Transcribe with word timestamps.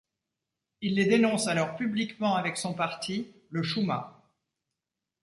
Il 0.81 0.95
les 0.95 1.05
dénonce 1.05 1.45
alors 1.47 1.75
publiquement 1.75 2.33
avec 2.35 2.57
son 2.57 2.73
parti, 2.73 3.27
le 3.51 3.61
Shuma. 3.61 4.25